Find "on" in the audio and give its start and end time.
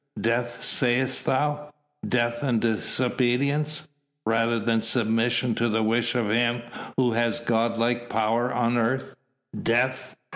8.51-8.77